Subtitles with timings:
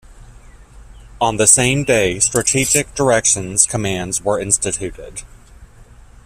[1.21, 5.21] On the same day Strategic Directions commands were instituted.